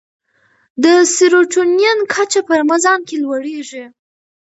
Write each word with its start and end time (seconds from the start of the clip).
د 0.83 0.85
سیرټونین 1.15 1.99
کچه 2.13 2.39
په 2.47 2.53
رمضان 2.61 2.99
کې 3.07 3.15
لوړېږي. 3.23 3.83